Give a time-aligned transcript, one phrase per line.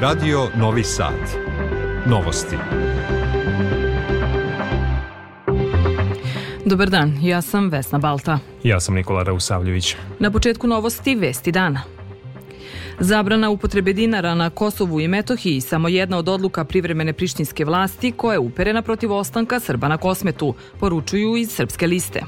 [0.00, 1.14] Radio Novi Sad.
[2.06, 2.56] Novosti.
[6.64, 8.38] Dobar dan, ja sam Vesna Balta.
[8.62, 9.96] Ja sam Nikola Rausavljević.
[10.18, 11.82] Na početku novosti Vesti dana.
[12.98, 18.32] Zabrana upotrebe dinara na Kosovu i Metohiji samo jedna od odluka privremene prištinske vlasti koja
[18.32, 22.20] je uperena protiv ostanka Srba na Kosmetu, poručuju iz Srpske liste.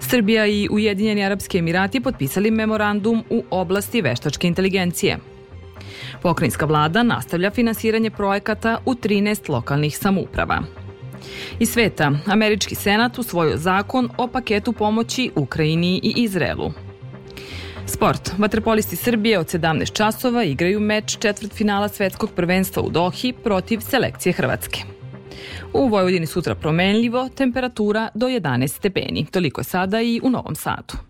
[0.00, 5.37] Srbija i Ujedinjeni Arapski Emirati potpisali memorandum u oblasti veštačke inteligencije.
[6.22, 10.62] Pokrajinska vlada nastavlja finansiranje projekata u 13 lokalnih samouprava.
[11.58, 16.72] Iz sveta, Američki senat usvojio zakon o paketu pomoći Ukrajini i Izraelu.
[17.86, 18.30] Sport.
[18.38, 24.32] Vaterpolisti Srbije od 17 časova igraju meč četvrt finala svetskog prvenstva u Dohi protiv selekcije
[24.32, 24.80] Hrvatske.
[25.72, 29.26] U Vojvodini sutra promenljivo, temperatura do 11 stepeni.
[29.30, 31.07] Toliko je sada i u Novom Sadu.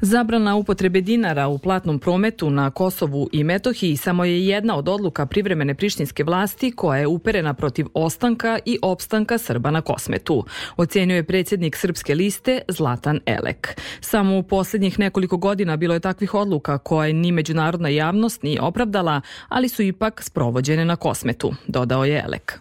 [0.00, 5.26] Zabrana upotrebe dinara u platnom prometu na Kosovu i Metohiji samo je jedna od odluka
[5.26, 10.44] privremene prištinske vlasti koja je uperena protiv ostanka i opstanka Srba na Kosmetu,
[10.76, 13.80] ocenjuje predsjednik Srpske liste Zlatan Elek.
[14.00, 19.20] Samo u poslednjih nekoliko godina bilo je takvih odluka koje ni međunarodna javnost nije opravdala,
[19.48, 22.60] ali su ipak sprovođene na Kosmetu, dodao je Elek.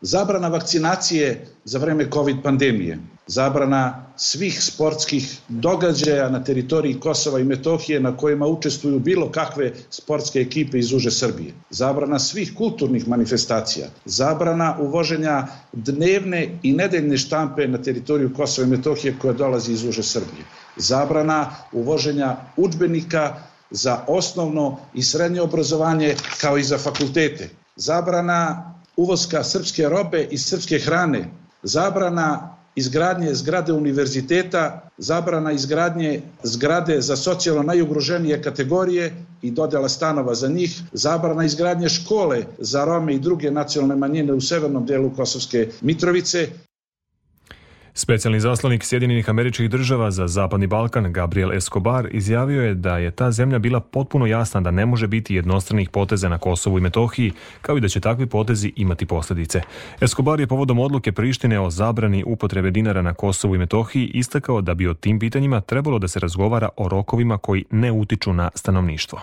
[0.00, 8.00] Zabrana vakcinacije za vreme COVID pandemije, zabrana svih sportskih događaja na teritoriji Kosova i Metohije
[8.00, 14.76] na kojima učestvuju bilo kakve sportske ekipe iz uže Srbije, zabrana svih kulturnih manifestacija, zabrana
[14.80, 20.44] uvoženja dnevne i nedeljne štampe na teritoriju Kosova i Metohije koja dolazi iz uže Srbije,
[20.76, 23.34] zabrana uvoženja učbenika
[23.70, 30.78] za osnovno i srednje obrazovanje kao i za fakultete, zabrana uvoska srpske robe i srpske
[30.78, 31.30] hrane,
[31.62, 40.48] zabrana izgradnje zgrade univerziteta, zabrana izgradnje zgrade za socijalno najugroženije kategorije i dodela stanova za
[40.48, 46.48] njih, zabrana izgradnje škole za Rome i druge nacionalne manjine u severnom delu Kosovske Mitrovice,
[47.96, 53.30] Specijalni zaslanik Sjedinjenih američkih država za Zapadni Balkan, Gabriel Escobar, izjavio je da je ta
[53.30, 57.32] zemlja bila potpuno jasna da ne može biti jednostranih poteza na Kosovu i Metohiji,
[57.62, 59.60] kao i da će takvi potezi imati posledice.
[60.00, 64.74] Escobar je povodom odluke Prištine o zabrani upotrebe dinara na Kosovu i Metohiji istakao da
[64.74, 69.20] bi o tim pitanjima trebalo da se razgovara o rokovima koji ne utiču na stanovništvo.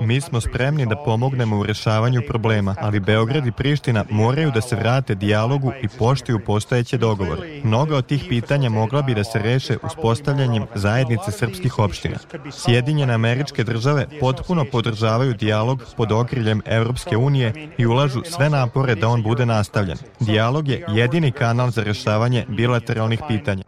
[0.00, 4.76] Mi smo spremni da pomognemo u rešavanju problema, ali Beograd i Priština moraju da se
[4.76, 7.60] vrate dijalogu i poštuju postojeće dogovore.
[7.64, 12.16] Mnoga od tih pitanja mogla bi da se reše uspostavljanjem zajednice srpskih opština.
[12.52, 19.08] Sjedinjene američke države potpuno podržavaju dijalog pod okriljem Evropske unije i ulažu sve napore da
[19.08, 19.98] on bude nastavljen.
[20.20, 23.62] Dijalog je jedini kanal za rešavanje bilateralnih pitanja.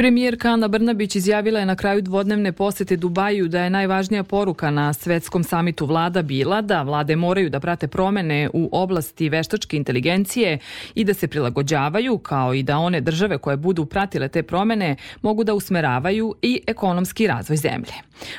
[0.00, 4.92] Premijerka Ana Brnabić izjavila je na kraju dvodnevne posete Dubaju da je najvažnija poruka na
[4.92, 10.58] svetskom samitu vlada bila da vlade moraju da prate promene u oblasti veštačke inteligencije
[10.94, 15.44] i da se prilagođavaju, kao i da one države koje budu pratile te promene mogu
[15.44, 17.92] da usmeravaju i ekonomski razvoj zemlje.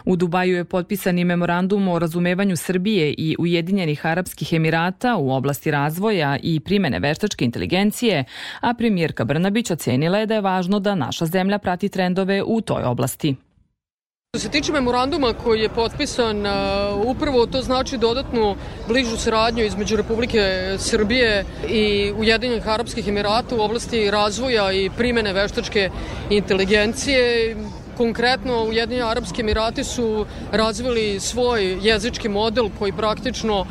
[0.06, 5.72] U Dubaju je potpisan i memorandum o razumevanju Srbije i Ujedinjenih Arapskih Emirata u oblasti
[5.72, 8.24] razvoja i primene veštačke inteligencije,
[8.60, 12.62] a premijerka Brnabić ocenila je da je važno da naša zemlja zemlja prati trendove u
[12.62, 13.36] toj oblasti.
[14.34, 16.46] Što se tiče memoranduma koji je potpisan,
[17.06, 18.56] upravo to znači dodatnu
[18.88, 25.90] bližu saradnju između Republike Srbije i Ujedinjenih Arapskih Emirata u oblasti razvoja i primene veštačke
[26.30, 27.56] inteligencije.
[27.98, 33.66] Konkretno, Ujedinjeni Arapski Emirati su razvili svoj jezički model koji praktično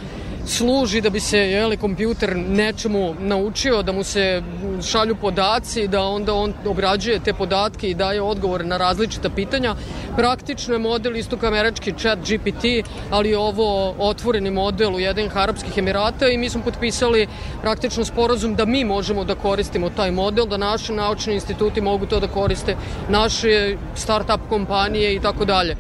[0.47, 4.43] služi da bi se jeli, kompjuter nečemu naučio, da mu se
[4.91, 9.75] šalju podaci, da onda on obrađuje te podatke i daje odgovore na različita pitanja.
[10.17, 12.65] Praktično je model isto kao američki chat GPT,
[13.11, 17.29] ali ovo otvoreni model Ujedinih Arabskih Emirata i mi smo potpisali
[17.63, 22.21] praktično sporazum da mi možemo da koristimo taj model, da naši naučni instituti mogu to
[22.21, 22.77] da koriste,
[23.09, 25.77] naše start-up kompanije i tako dalje.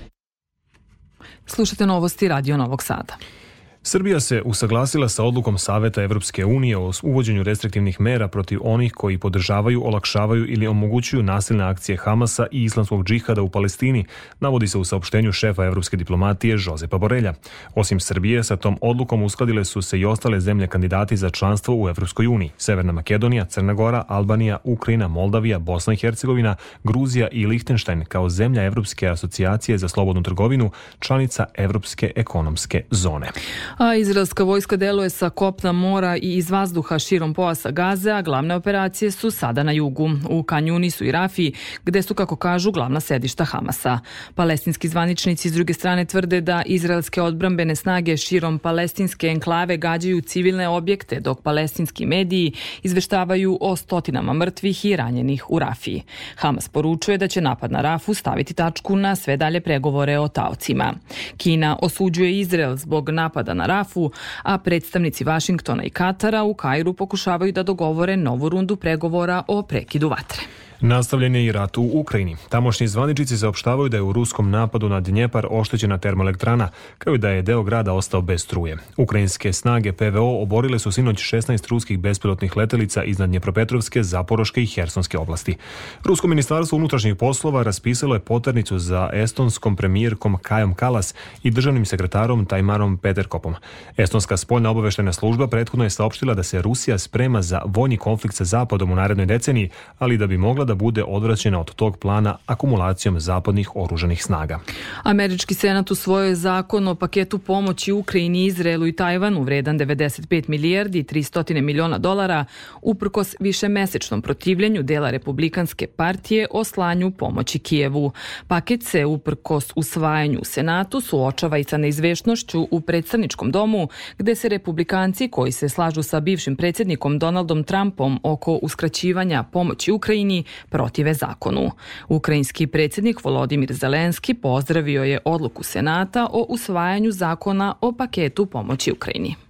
[1.47, 3.40] Slušate novosti Radio Novog Sada.
[3.83, 9.19] Srbija se usaglasila sa odlukom Saveta Evropske unije o uvođenju restriktivnih mera protiv onih koji
[9.19, 14.05] podržavaju, olakšavaju ili omogućuju nasilne akcije Hamasa i islamskog džihada u Palestini,
[14.41, 17.35] navodi se u saopštenju šefa evropske diplomatije Žozepa Borelja.
[17.75, 21.89] Osim Srbije, sa tom odlukom uskladile su se i ostale zemlje kandidati za članstvo u
[21.89, 22.51] Evropskoj uniji.
[22.59, 28.65] Severna Makedonija, Crna Gora, Albanija, Ukrajina, Moldavija, Bosna i Hercegovina, Gruzija i Lihtenštajn kao zemlja
[28.65, 33.31] Evropske asocijacije za slobodnu trgovinu, članica Evropske ekonomske zone.
[33.77, 38.55] A izraelska vojska deluje sa kopna mora i iz vazduha širom pojasa Gaze, a glavne
[38.55, 41.53] operacije su sada na jugu, u Kanjunisu i Rafiji,
[41.85, 43.99] gde su, kako kažu, glavna sedišta Hamasa.
[44.35, 50.69] Palestinski zvaničnici s druge strane tvrde da izraelske odbrambene snage širom palestinske enklave gađaju civilne
[50.69, 52.53] objekte, dok palestinski mediji
[52.83, 56.03] izveštavaju o stotinama mrtvih i ranjenih u Rafiji.
[56.37, 60.95] Hamas poručuje da će napad na Rafu staviti tačku na sve dalje pregovore o taocima.
[61.37, 64.11] Kina osuđuje Izrael zbog napada na Rafu,
[64.43, 70.09] a predstavnici Vašingtona i Katara u Kairu pokušavaju da dogovore novu rundu pregovora o prekidu
[70.09, 70.60] vatre.
[70.83, 72.37] Nastavljen je i rat u Ukrajini.
[72.49, 76.69] Tamošnji zvaničici saopštavaju da je u ruskom napadu na Dnjepar oštećena termoelektrana,
[76.99, 78.77] kao i da je deo grada ostao bez struje.
[78.97, 85.19] Ukrajinske snage PVO oborile su sinoć 16 ruskih bespilotnih letelica iznad Dnjepropetrovske, Zaporoške i Hersonske
[85.19, 85.57] oblasti.
[86.05, 92.47] Rusko ministarstvo unutrašnjih poslova raspisalo je poternicu za estonskom premijerkom Kajom Kalas i državnim sekretarom
[92.47, 93.55] Tajmarom Peterkopom.
[93.97, 98.45] Estonska spoljna obaveštena služba prethodno je saopštila da se Rusija sprema za vojni konflikt sa
[98.45, 103.21] Zapadom u narednoj deceniji, ali da bi mogla da bude odvraćena od tog plana akumulacijom
[103.21, 104.61] zapadnih oružanih snaga.
[105.03, 110.99] Američki senat usvojio je zakon o paketu pomoći Ukrajini, Izraelu i Tajvanu vredan 95 milijardi
[110.99, 112.45] i 300 miliona dolara
[112.83, 118.13] uprkos višemesečnom protivljenju dela Republikanske partije o slanju pomoći Kijevu.
[118.49, 123.89] Paket se uprkos usvajanju u Senatu suočava i sa neizvešnošću u predstavničkom domu
[124.19, 130.45] gde se republikanci koji se slažu sa bivšim predsjednikom Donaldom Trumpom oko uskraćivanja pomoći Ukrajini
[130.69, 131.71] protive zakonu.
[132.09, 139.50] Ukrajinski predsjednik Volodimir Zelenski pozdravio je odluku Senata o usvajanju zakona o paketu pomoći Ukrajini.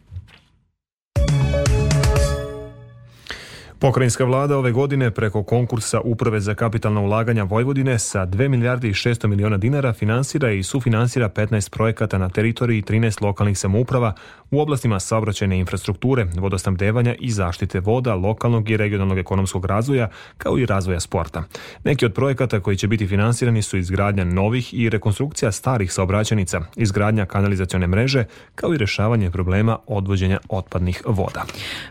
[3.81, 8.93] Pokrajinska vlada ove godine preko konkursa Uprave za kapitalna ulaganja Vojvodine sa 2 milijarde i
[8.93, 14.15] 600 miliona dinara finansira i sufinansira 15 projekata na teritoriji 13 lokalnih samouprava
[14.51, 20.67] u oblastima saobraćajne infrastrukture, vodosnabdevanja i zaštite voda, lokalnog i regionalnog ekonomskog razvoja, kao i
[20.67, 21.45] razvoja sporta.
[21.85, 27.27] Neki od projekata koji će biti finansirani su izgradnja novih i rekonstrukcija starih saobraćanica, izgradnja
[27.27, 28.25] kanalizacione mreže,
[28.55, 31.45] kao i rešavanje problema odvođenja otpadnih voda.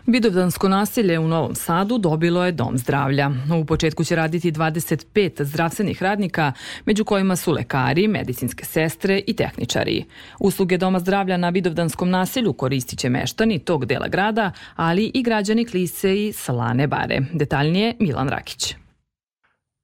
[0.06, 3.30] Vidovdansko nasilje u Novom Sadu Sadu dobilo je dom zdravlja.
[3.60, 6.52] U početku će raditi 25 zdravstvenih radnika,
[6.86, 10.04] među kojima su lekari, medicinske sestre i tehničari.
[10.40, 15.64] Usluge doma zdravlja na Vidovdanskom naselju koristit će meštani tog dela grada, ali i građani
[15.64, 17.20] Klise i Salane Bare.
[17.32, 18.74] Detaljnije Milan Rakić.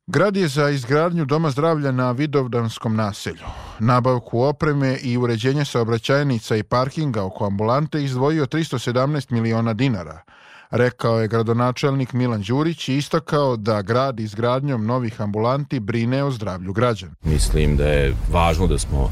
[0.07, 3.47] Grad je za izgradnju doma zdravlja na Vidovdanskom naselju,
[3.79, 10.23] nabavku opreme i uređenje saobraćajnica i parkinga oko ambulante izdvojio 317 miliona dinara–
[10.71, 16.73] rekao je gradonačelnik Milan Đurić i istakao da grad izgradnjom novih ambulanti brine o zdravlju
[16.73, 17.13] građana.
[17.25, 19.11] Mislim da je važno da smo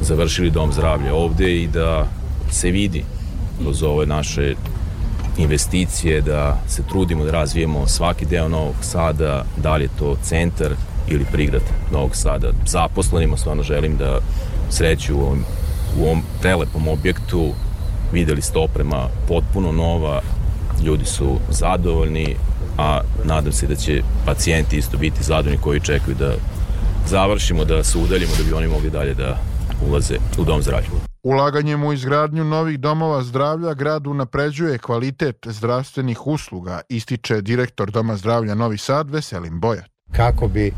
[0.00, 2.06] završili dom zdravlja ovde i da
[2.50, 3.04] se vidi
[3.62, 4.54] kroz ove naše
[5.38, 10.72] investicije, da se trudimo da razvijemo svaki deo Novog Sada, da li je to centar
[11.08, 11.62] ili prigrad
[11.92, 12.52] Novog Sada.
[12.66, 14.18] Zaposlenima stvarno želim da
[14.70, 15.44] sreću u ovom,
[15.98, 17.52] u ovom prelepom objektu
[18.12, 20.20] videli ste oprema potpuno nova,
[20.82, 22.36] ljudi su zadovoljni,
[22.78, 26.34] a nadam se da će pacijenti isto biti zadovoljni koji čekaju da
[27.06, 29.38] završimo, da se udaljimo da bi oni mogli dalje da
[29.88, 30.88] ulaze u dom zdravlja.
[31.22, 38.54] Ulaganjem u izgradnju novih domova zdravlja grad unapređuje kvalitet zdravstvenih usluga, ističe direktor Doma zdravlja
[38.54, 40.72] Novi Sad Veselin Bojat kako bi e,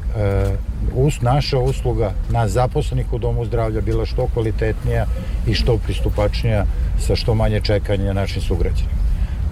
[0.95, 5.07] us, naša usluga na zaposlenih u domu zdravlja bila što kvalitetnija
[5.47, 6.65] i što pristupačnija
[7.07, 9.04] sa što manje čekanja našim sugrađanima.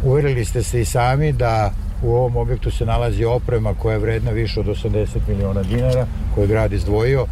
[0.04, 4.30] Uverili ste se i sami da u ovom objektu se nalazi oprema koja je vredna
[4.30, 7.26] više od 80 miliona dinara, koju je grad izdvojio.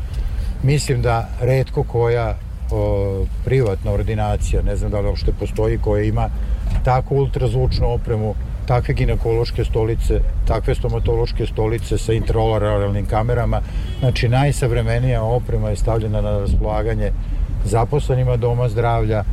[0.62, 2.39] Mislim da redko koja
[2.71, 6.29] o, privatna ordinacija, ne znam da li uopšte postoji, koja ima
[6.85, 8.35] takvu ultrazvučnu opremu,
[8.67, 13.61] takve ginekološke stolice, takve stomatološke stolice sa intraoralnim kamerama.
[14.00, 17.12] Znači, najsavremenija oprema je stavljena na raspolaganje
[17.65, 19.25] zaposlenima doma zdravlja,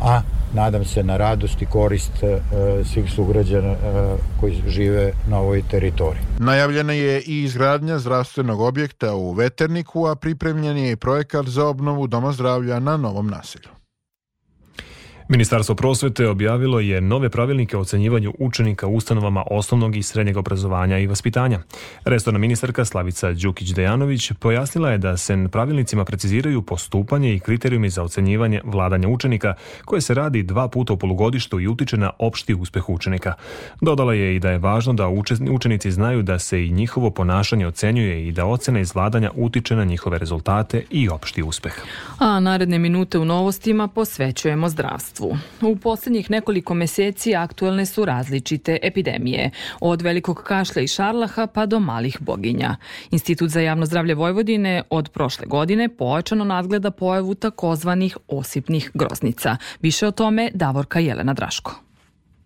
[0.00, 0.20] a
[0.54, 2.40] nadam se na radost i korist e,
[2.84, 3.76] svih sugrađana e,
[4.40, 6.22] koji žive na ovoj teritoriji.
[6.38, 12.06] Najavljena je i izgradnja zdravstvenog objekta u Veterniku, a pripremljen je i projekat za obnovu
[12.06, 13.83] Doma zdravlja na Novom naselju.
[15.28, 20.98] Ministarstvo prosvete objavilo je nove pravilnike o ocenjivanju učenika u ustanovama osnovnog i srednjeg obrazovanja
[20.98, 21.60] i vaspitanja.
[22.04, 28.60] Restorna ministarka Slavica Đukić-Dejanović pojasnila je da se pravilnicima preciziraju postupanje i kriterijumi za ocenjivanje
[28.64, 29.54] vladanja učenika,
[29.84, 33.34] koje se radi dva puta u polugodištu i utiče na opšti uspeh učenika.
[33.80, 35.08] Dodala je i da je važno da
[35.50, 39.84] učenici znaju da se i njihovo ponašanje ocenjuje i da ocena iz vladanja utiče na
[39.84, 41.74] njihove rezultate i opšti uspeh.
[42.18, 45.13] A naredne minute u novostima posvećujemo zdravstvu.
[45.14, 45.38] Inostranstvu.
[45.62, 51.80] U poslednjih nekoliko meseci aktuelne su različite epidemije, od velikog kašlja i šarlaha pa do
[51.80, 52.76] malih boginja.
[53.10, 59.56] Institut za javno zdravlje Vojvodine od prošle godine pojačano nadgleda pojavu takozvanih osipnih groznica.
[59.80, 61.84] Više o tome Davorka Jelena Draško.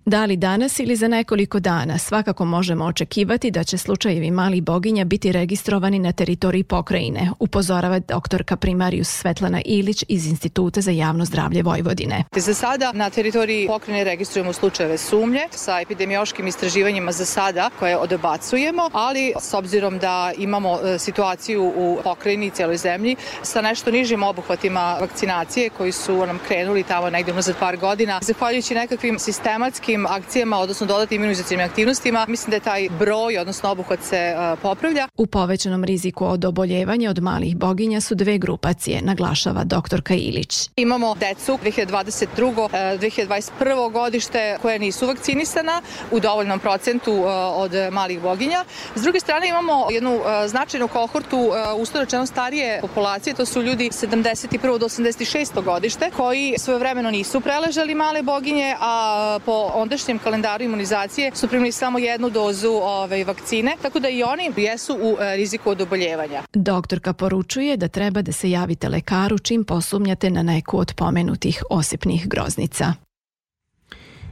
[0.09, 5.05] Da li danas ili za nekoliko dana svakako možemo očekivati da će slučajevi malih boginja
[5.05, 11.63] biti registrovani na teritoriji pokrajine, upozorava doktorka primarijus Svetlana Ilić iz Instituta za javno zdravlje
[11.63, 12.25] Vojvodine.
[12.37, 18.91] Za sada na teritoriji pokrajine registrujemo slučajeve sumnje sa epidemiološkim istraživanjima za sada koje odbacujemo,
[18.93, 24.23] ali s obzirom da imamo e, situaciju u pokrajini i celoj zemlji sa nešto nižim
[24.23, 30.07] obuhvatima vakcinacije koji su nam krenuli tamo negde unazad par godina, zahvaljujući nekakvim sistematskim tim
[30.07, 35.09] akcijama, odnosno dodatnim imunizacijnim aktivnostima, mislim da je taj broj, odnosno obuhvat se uh, popravlja.
[35.17, 40.71] U povećanom riziku od oboljevanja od malih boginja su dve grupacije, naglašava doktorka Ilić.
[40.77, 42.69] Imamo decu 2022.
[42.73, 43.93] 2021.
[43.93, 48.65] godište koje nisu vakcinisana u dovoljnom procentu uh, od malih boginja.
[48.95, 54.79] S druge strane imamo jednu značajnu kohortu uslovno starije populacije, to su ljudi 71.
[54.79, 55.65] do 86.
[55.65, 61.99] godište koji svojevremeno nisu preležali male boginje, a po ondašnjem kalendaru imunizacije su primili samo
[61.99, 66.43] jednu dozu ove, vakcine, tako da i oni jesu u e, riziku od oboljevanja.
[66.55, 72.29] Doktorka poručuje da treba da se javite lekaru čim posumnjate na neku od pomenutih osipnih
[72.29, 73.08] groznica.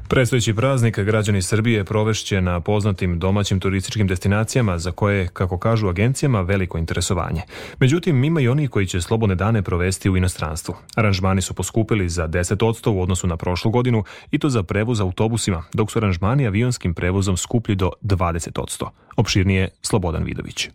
[0.09, 6.41] Predstojeći praznik građani Srbije provešće na poznatim domaćim turističkim destinacijama za koje, kako kažu agencijama,
[6.41, 7.43] veliko interesovanje.
[7.79, 10.75] Međutim, ima i oni koji će slobodne dane provesti u inostranstvu.
[10.95, 15.65] Aranžmani su poskupili za 10% u odnosu na prošlu godinu i to za prevoz autobusima,
[15.73, 18.89] dok su aranžmani avionskim prevozom skuplji do 20%.
[19.17, 20.69] Opširnije Slobodan Vidović.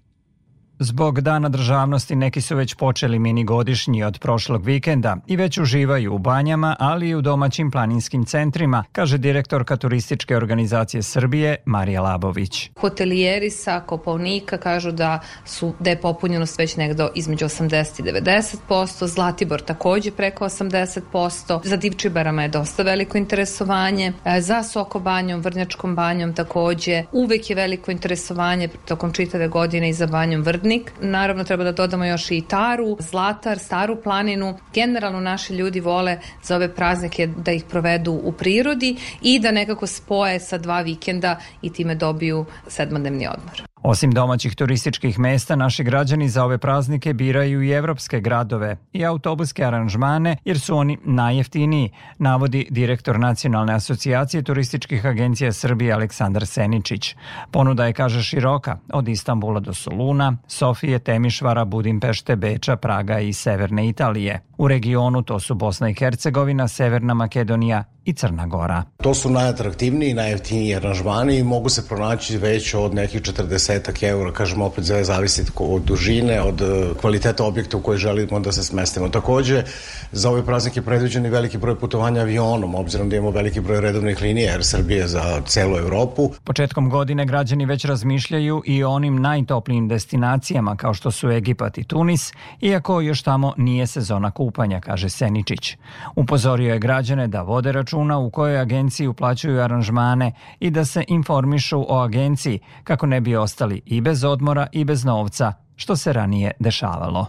[0.84, 6.14] Zbog dana državnosti neki su već počeli mini godišnji od prošlog vikenda i već uživaju
[6.14, 12.70] u banjama, ali i u domaćim planinskim centrima, kaže direktorka turističke organizacije Srbije Marija Labović.
[12.80, 18.04] Hotelijeri sa Kopovnika kažu da su da je popunjenost već negdo između 80 i
[18.70, 25.42] 90%, Zlatibor takođe preko 80%, za Divčibarama je dosta veliko interesovanje, e, za Soko banjom,
[25.42, 30.92] Vrnjačkom banjom takođe, uvek je veliko interesovanje tokom čitave godine i za banjom Vrdni Rudnik.
[31.02, 34.58] Naravno treba da dodamo još i Taru, Zlatar, Staru planinu.
[34.74, 39.88] Generalno naši ljudi vole za ove praznike da ih provedu u prirodi i da nekako
[39.88, 43.71] spoje sa dva vikenda i time dobiju sedmodnevni odmor.
[43.84, 49.66] Osim domaćih turističkih mesta, naši građani za ove praznike biraju i evropske gradove i autobuske
[49.66, 57.16] aranžmane jer su oni najjeftiniji, navodi direktor Nacionalne asocijacije turističkih agencija Srbije Aleksandar Seničić.
[57.52, 63.88] Ponuda je, kaže, široka, od Istambula do Soluna, Sofije, Temišvara, Budimpešte, Beča, Praga i Severne
[63.88, 64.42] Italije.
[64.58, 68.84] U regionu to su Bosna i Hercegovina, Severna Makedonija i Crna Gora.
[69.02, 74.32] To su najatraktivniji i najjeftiniji aranžmani i mogu se pronaći već od nekih 40 eura,
[74.32, 76.66] kažemo opet sve zavisi od dužine, od e,
[77.02, 79.10] kvaliteta objekta u koji želimo da se smestimo.
[79.10, 79.64] Takođe,
[80.12, 84.52] za ove praznike predviđeni veliki broj putovanja avionom, obzirom da imamo veliki broj redovnih linija
[84.52, 86.32] Air Srbije za celu Evropu.
[86.44, 91.84] Početkom godine građani već razmišljaju i o onim najtoplijim destinacijama kao što su Egipat i
[91.84, 95.78] Tunis, iako još tamo nije sezona kupanja, kaže Seničić.
[96.16, 101.04] Upozorio je građane da vode račun računa u kojoj agenciji uplaćuju aranžmane i da se
[101.08, 106.14] informišu o agenciji kako ne bi ostali i bez odmora i bez novca, što se
[106.14, 107.28] ranije dešavalo.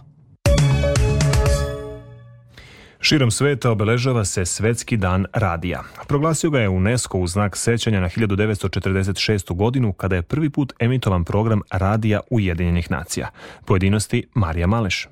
[3.01, 5.83] Širom sveta obeležava se Svetski dan radija.
[6.07, 9.55] Proglasio ga je UNESCO u znak sećanja na 1946.
[9.55, 13.29] godinu kada je prvi put emitovan program radija Ujedinjenih nacija.
[13.65, 15.07] Pojedinosti Marija Maleš.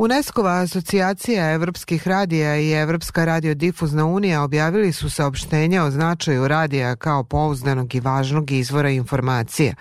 [0.00, 7.24] UNESCO-va asocijacija evropskih radija i Evropska radiodifuzna unija objavili su saopštenja o značaju radija kao
[7.24, 9.74] pouzdanog i važnog izvora informacije.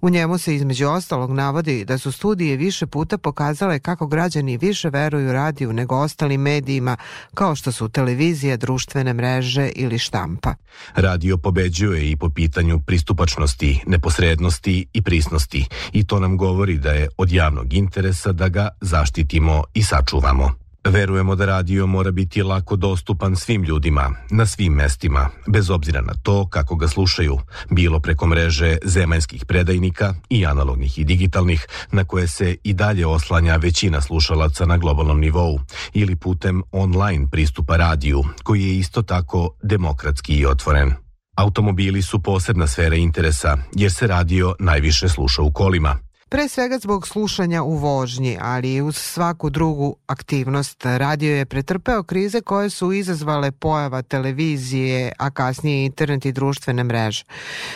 [0.00, 4.90] U njemu se između ostalog navodi da su studije više puta pokazale kako građani više
[4.90, 6.96] veruju radiju nego ostalim medijima
[7.34, 10.54] kao što su televizija, društvene mreže ili štampa.
[10.94, 17.08] Radio pobeđuje i po pitanju pristupačnosti, neposrednosti i prisnosti i to nam govori da je
[17.16, 20.64] od javnog interesa da ga zaštitimo i sačuvamo.
[20.88, 26.12] Verujemo da radio mora biti lako dostupan svim ljudima, na svim mestima, bez obzira na
[26.22, 27.38] to kako ga slušaju,
[27.70, 33.56] bilo preko mreže zemaljskih predajnika i analognih i digitalnih, na koje se i dalje oslanja
[33.56, 35.60] većina slušalaca na globalnom nivou,
[35.92, 40.92] ili putem online pristupa radiju, koji je isto tako demokratski i otvoren.
[41.36, 47.08] Automobili su posebna sfera interesa, jer se radio najviše sluša u kolima– Pre svega zbog
[47.08, 50.84] slušanja u vožnji, ali i uz svaku drugu aktivnost.
[50.84, 57.24] Radio je pretrpeo krize koje su izazvale pojava televizije, a kasnije internet i društvene mreže.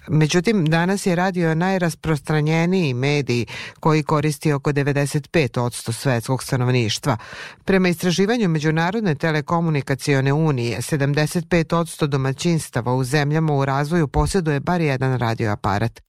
[0.09, 3.45] Međutim, danas je radio najrasprostranjeniji medij
[3.81, 7.17] koji koristi oko 95% svetskog stanovništva.
[7.64, 16.00] Prema istraživanju Međunarodne telekomunikacione unije, 75% domaćinstava u zemljama u razvoju posjeduje bar jedan radioaparat.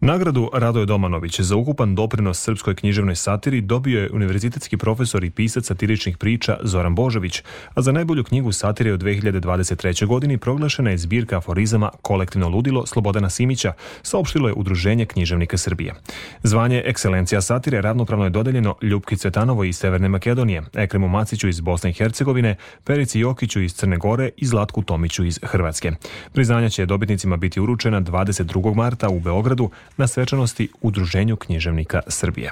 [0.00, 5.66] Nagradu Radoje Domanović za ukupan doprinos srpskoj književnoj satiri dobio je univerzitetski profesor i pisac
[5.66, 7.42] satiričnih priča Zoran Božović,
[7.74, 10.06] a za najbolju knjigu satire u 2023.
[10.06, 15.94] godini proglašena je zbirka aforizama Kolektivno ludilo Slobodana Simića, saopštilo je Udruženje književnika Srbije.
[16.42, 21.90] Zvanje Ekscelencija satire ravnopravno je dodeljeno Ljubki Cvetanovoj iz Severne Makedonije, Ekremu Maciću iz Bosne
[21.90, 25.92] i Hercegovine, Perici Jokiću iz Crne Gore i Zlatku Tomiću iz Hrvatske.
[26.32, 28.74] Priznanja će dobitnicima biti uručena 22.
[28.74, 32.50] marta u Beogradu na svečanosti Udruženju književnika Srbije.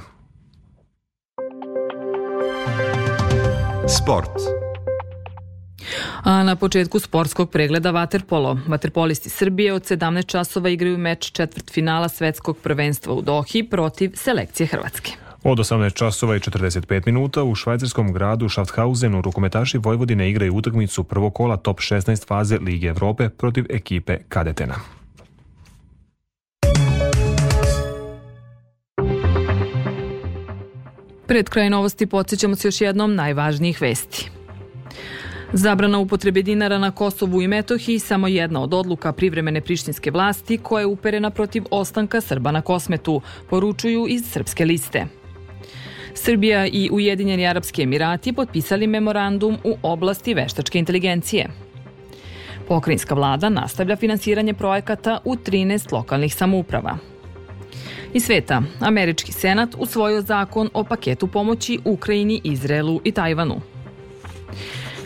[3.88, 4.30] Sport.
[6.22, 8.58] A na početku sportskog pregleda Waterpolo.
[8.68, 14.66] Waterpolisti Srbije od 17 časova igraju meč četvrt finala svetskog prvenstva u Dohi protiv selekcije
[14.66, 15.12] Hrvatske.
[15.44, 21.34] Od 18 časova i 45 minuta u švajcarskom gradu Schaffhausenu rukometaši Vojvodine igraju utakmicu prvog
[21.34, 24.95] kola top 16 faze Lige Evrope protiv ekipe Kadetena.
[31.26, 34.30] Pred kraj novosti podsjećamo se još jednom najvažnijih vesti.
[35.52, 40.80] Zabrana upotrebe dinara na Kosovu i Metohiji samo jedna od odluka privremene prištinske vlasti koja
[40.80, 45.06] je uperena protiv ostanka Srba na Kosmetu, poručuju iz srpske liste.
[46.14, 51.48] Srbija i Ujedinjeni Arapski Emirati potpisali memorandum u oblasti veštačke inteligencije.
[52.68, 56.98] Pokrajinska vlada nastavlja finansiranje projekata u 13 lokalnih samouprava.
[58.14, 63.60] Iz sveta, Američki senat usvojio zakon o paketu pomoći Ukrajini, Izraelu i Tajvanu.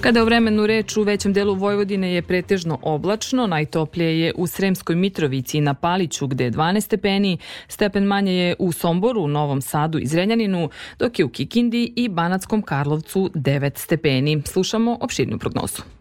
[0.00, 4.46] Kada je o vremenu reč u većem delu Vojvodine je pretežno oblačno, najtoplije je u
[4.46, 9.62] Sremskoj Mitrovici i na Paliću gde je 12 stepeni, stepen manje je u Somboru, Novom
[9.62, 14.42] Sadu i Zrenjaninu, dok je u Kikindi i Banatskom Karlovcu 9 stepeni.
[14.46, 15.99] Slušamo opširnju prognozu.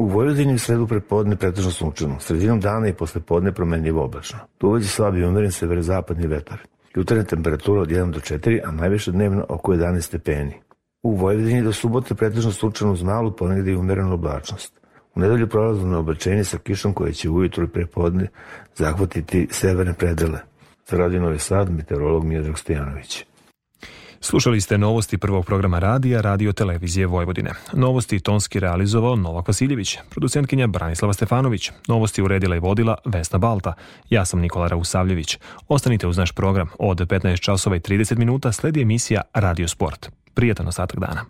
[0.00, 4.38] U Vojvodini u sredu prepodne pretežno sunčano, sredinom dana i posle podne promenljivo oblačno.
[4.60, 6.58] Duvađe slabi umeren severozapadni vetar.
[6.94, 10.54] Jutarnja temperatura od 1 do 4, a najviše dnevno oko 11 stepeni.
[11.02, 14.80] U Vojvodini do subote pretežno sunčano uz malu ponegde i umerenu oblačnost.
[15.14, 18.28] U nedelju prolazno na oblačenje sa kišom koje će ujutru i prepodne
[18.76, 20.38] zahvatiti severne predele.
[20.88, 23.24] Za Radio Novi Sad, meteorolog Miodrag Stojanović.
[24.22, 27.50] Slušali ste novosti prvog programa radija Radio Televizije Vojvodine.
[27.72, 31.70] Novosti tonski realizovao Novak Vasiljević, producentkinja Branislava Stefanović.
[31.88, 33.74] Novosti uredila i vodila Vesna Balta.
[34.10, 35.38] Ja sam Nikola Rausavljević.
[35.68, 36.68] Ostanite uz naš program.
[36.78, 40.10] Od 15 časova i 30 minuta sledi emisija Radio Sport.
[40.34, 41.18] Prijetan ostatak dana.